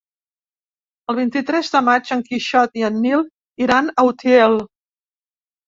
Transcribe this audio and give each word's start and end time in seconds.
El 1.13 1.17
vint-i-tres 1.19 1.69
de 1.75 1.81
maig 1.91 2.09
en 2.17 2.25
Quixot 2.31 2.81
i 2.81 2.87
en 2.89 2.99
Nil 3.05 3.23
iran 3.67 3.95
a 4.05 4.09
Utiel. 4.11 4.61